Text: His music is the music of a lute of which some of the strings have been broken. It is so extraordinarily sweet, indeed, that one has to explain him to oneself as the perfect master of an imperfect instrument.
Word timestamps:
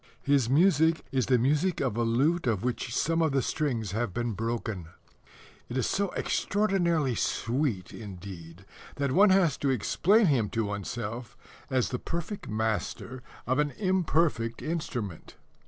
His 0.23 0.49
music 0.49 1.05
is 1.11 1.27
the 1.27 1.37
music 1.37 1.79
of 1.79 1.95
a 1.95 2.01
lute 2.01 2.47
of 2.47 2.63
which 2.63 2.91
some 2.91 3.21
of 3.21 3.33
the 3.33 3.41
strings 3.43 3.91
have 3.91 4.15
been 4.15 4.31
broken. 4.31 4.87
It 5.69 5.77
is 5.77 5.85
so 5.85 6.09
extraordinarily 6.17 7.13
sweet, 7.13 7.93
indeed, 7.93 8.65
that 8.95 9.11
one 9.11 9.29
has 9.29 9.57
to 9.57 9.69
explain 9.69 10.25
him 10.25 10.49
to 10.57 10.65
oneself 10.65 11.37
as 11.69 11.89
the 11.89 11.99
perfect 11.99 12.47
master 12.49 13.21
of 13.45 13.59
an 13.59 13.69
imperfect 13.77 14.63
instrument. 14.63 15.35